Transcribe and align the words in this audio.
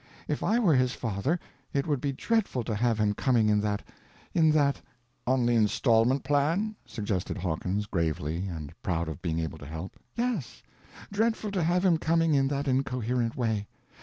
If 0.27 0.41
I 0.43 0.57
were 0.57 0.73
his 0.73 0.93
father 0.93 1.39
it 1.73 1.85
would 1.85 2.01
be 2.01 2.11
dreadful 2.11 2.63
to 2.63 2.73
have 2.73 2.97
him 2.99 3.13
coming 3.13 3.49
in 3.49 3.59
that—in 3.61 4.49
that—" 4.49 4.81
"On 5.27 5.45
the 5.45 5.53
installment 5.53 6.23
plan," 6.23 6.75
suggested 6.87 7.37
Hawkins, 7.37 7.85
gravely, 7.85 8.47
and 8.47 8.73
proud 8.81 9.07
of 9.07 9.21
being 9.21 9.37
able 9.37 9.59
to 9.59 9.67
help. 9.67 9.99
"Yes—dreadful 10.15 11.51
to 11.51 11.61
have 11.61 11.85
him 11.85 11.99
coming 11.99 12.33
in 12.33 12.47
that 12.47 12.67
incoherent 12.67 13.35
way. 13.37 13.67